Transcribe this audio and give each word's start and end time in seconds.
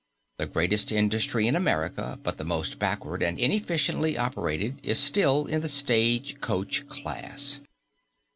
The 0.39 0.47
greatest 0.47 0.91
industry 0.91 1.47
in 1.47 1.55
America 1.55 2.17
but 2.23 2.37
the 2.37 2.43
most 2.43 2.79
backward 2.79 3.21
and 3.21 3.37
inefficiently 3.37 4.17
operated, 4.17 4.79
is 4.81 4.97
still 4.97 5.45
in 5.45 5.61
the 5.61 5.69
stage 5.69 6.41
coach 6.41 6.87
class. 6.87 7.59